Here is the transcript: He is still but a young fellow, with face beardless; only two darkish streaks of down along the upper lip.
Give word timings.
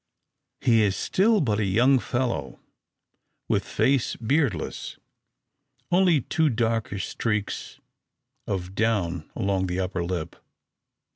He 0.61 0.81
is 0.81 0.95
still 0.95 1.41
but 1.41 1.59
a 1.59 1.63
young 1.63 1.99
fellow, 1.99 2.59
with 3.47 3.63
face 3.63 4.15
beardless; 4.15 4.97
only 5.91 6.21
two 6.21 6.49
darkish 6.49 7.07
streaks 7.07 7.79
of 8.47 8.73
down 8.73 9.29
along 9.35 9.67
the 9.67 9.79
upper 9.79 10.03
lip. 10.03 10.35